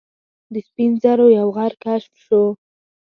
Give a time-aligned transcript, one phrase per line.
[0.53, 2.43] د سپین زرو یو غر کشف شو.